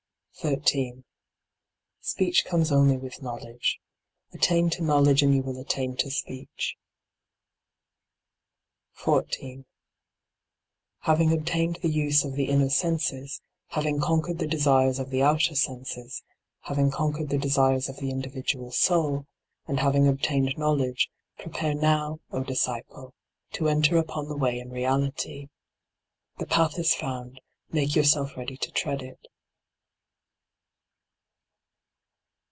13. 0.35 1.03
Speech 1.99 2.45
comes 2.45 2.71
only 2.71 2.97
with 2.97 3.21
knowledge. 3.21 3.79
Attain 4.33 4.71
to 4.71 4.81
knowledge 4.81 5.21
and 5.21 5.35
you 5.35 5.43
will 5.43 5.59
attain 5.61 5.95
to 5.97 6.09
speech. 6.09 6.77
14. 8.93 9.65
Having 11.01 11.31
obtained 11.31 11.75
the 11.83 11.91
use 11.91 12.25
of 12.25 12.33
the 12.33 12.45
inner 12.45 12.69
senses, 12.69 13.39
having 13.67 13.99
conquered 13.99 14.39
the 14.39 14.47
desires 14.47 14.97
of 14.97 15.11
the 15.11 15.21
outer 15.21 15.53
senses, 15.53 16.23
having 16.61 16.89
conquered 16.89 17.29
the 17.29 17.37
desires 17.37 17.87
of 17.87 17.97
the 17.97 18.09
individual 18.09 18.71
soul, 18.71 19.27
and 19.67 19.81
having 19.81 20.07
obtained 20.07 20.57
knowledge, 20.57 21.11
prepare 21.37 21.75
now, 21.75 22.19
O 22.31 22.43
disciple, 22.43 23.13
to 23.51 23.69
enter 23.69 23.95
upon 23.97 24.27
the 24.27 24.37
way 24.37 24.57
in 24.57 24.71
reality. 24.71 25.49
The 26.39 26.47
path 26.47 26.79
is 26.79 26.95
found: 26.95 27.41
make 27.71 27.95
yourself 27.95 28.35
ready 28.35 28.57
to 28.57 28.71
tread 28.71 29.03
it. 29.03 29.19